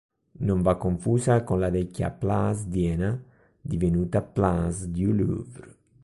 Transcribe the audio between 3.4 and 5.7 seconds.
divenuta place du Louvre.